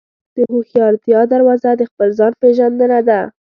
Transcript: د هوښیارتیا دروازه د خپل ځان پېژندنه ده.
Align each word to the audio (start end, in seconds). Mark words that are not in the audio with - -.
د 0.35 0.37
هوښیارتیا 0.51 1.19
دروازه 1.33 1.69
د 1.75 1.81
خپل 1.89 2.09
ځان 2.19 2.31
پېژندنه 2.41 2.99
ده. 3.07 3.19